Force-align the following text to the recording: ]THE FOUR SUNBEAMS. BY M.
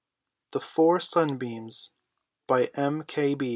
]THE 0.53 0.59
FOUR 0.59 0.99
SUNBEAMS. 0.99 1.91
BY 2.47 2.63
M. 2.73 3.03